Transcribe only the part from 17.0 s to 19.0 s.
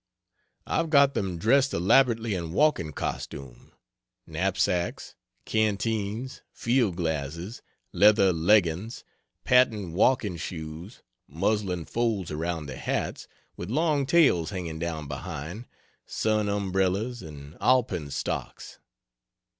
and Alpenstocks.